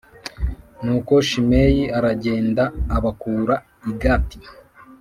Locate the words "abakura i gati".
2.97-4.39